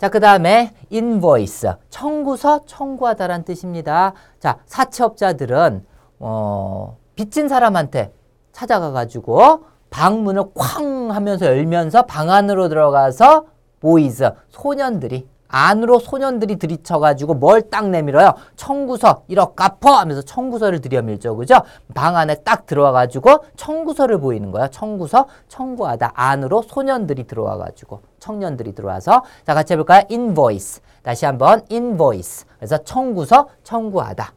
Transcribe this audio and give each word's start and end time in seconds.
자, 0.00 0.08
그 0.08 0.18
다음에 0.18 0.72
invoice, 0.90 1.72
청구서 1.90 2.64
청구하다란 2.64 3.44
뜻입니다. 3.44 4.14
자, 4.38 4.56
사채업자들은 4.64 5.84
어, 6.20 6.96
빚진 7.14 7.48
사람한테 7.48 8.10
찾아가가지고 8.52 9.64
방문을 9.90 10.44
쾅 10.54 11.10
하면서 11.10 11.44
열면서 11.44 12.06
방 12.06 12.30
안으로 12.30 12.70
들어가서 12.70 13.44
보이즈, 13.80 14.30
소년들이 14.48 15.28
안으로 15.50 15.98
소년들이 15.98 16.56
들이쳐가지고 16.56 17.34
뭘 17.34 17.60
딱 17.70 17.88
내밀어요. 17.88 18.34
청구서 18.56 19.24
1억 19.30 19.54
갚어 19.54 19.92
하면서 19.92 20.22
청구서를 20.22 20.80
들여밀죠. 20.80 21.36
그죠? 21.36 21.56
방 21.94 22.16
안에 22.16 22.36
딱 22.42 22.66
들어와가지고 22.66 23.44
청구서를 23.56 24.18
보이는 24.18 24.50
거야. 24.50 24.68
청구서 24.68 25.26
청구하다. 25.48 26.12
안으로 26.14 26.62
소년들이 26.62 27.26
들어와가지고 27.26 28.00
청년들이 28.18 28.74
들어와서 28.74 29.22
자 29.46 29.54
같이 29.54 29.74
해볼까요? 29.74 30.02
invoice. 30.10 30.82
다시 31.02 31.26
한번 31.26 31.62
invoice. 31.70 32.46
그래서 32.58 32.78
청구서 32.78 33.48
청구하다. 33.62 34.32